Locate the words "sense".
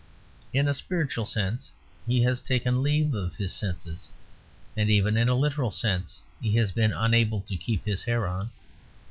1.27-1.71, 5.69-6.23